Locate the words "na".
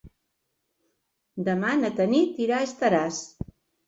1.81-1.91